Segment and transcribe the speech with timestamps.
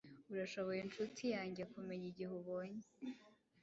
[0.31, 2.85] Urashoboyenshuti yanjyekumenya igihe ubonye